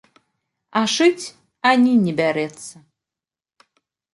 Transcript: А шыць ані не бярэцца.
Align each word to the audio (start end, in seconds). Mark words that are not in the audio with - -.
А 0.79 0.81
шыць 0.93 1.25
ані 1.73 1.93
не 2.07 2.13
бярэцца. 2.21 2.75